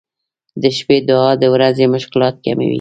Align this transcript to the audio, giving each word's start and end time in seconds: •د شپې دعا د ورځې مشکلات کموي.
•د 0.61 0.63
شپې 0.77 0.97
دعا 1.09 1.31
د 1.41 1.43
ورځې 1.55 1.85
مشکلات 1.95 2.35
کموي. 2.45 2.69